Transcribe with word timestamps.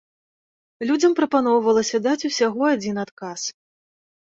Людзям 0.89 1.13
прапаноўвалася 1.19 1.97
даць 2.07 2.27
ўсяго 2.31 2.61
адзін 2.73 2.95
адказ. 3.05 3.41